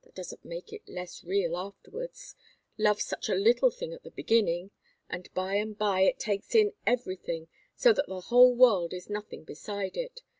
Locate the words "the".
4.01-4.09, 8.07-8.21